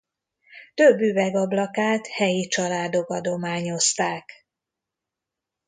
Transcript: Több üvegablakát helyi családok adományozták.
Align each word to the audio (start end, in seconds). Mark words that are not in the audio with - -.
Több 0.73 0.99
üvegablakát 0.99 2.07
helyi 2.07 2.47
családok 2.47 3.09
adományozták. 3.09 4.33